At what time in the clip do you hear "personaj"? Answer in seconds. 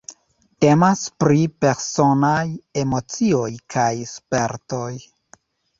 1.65-2.41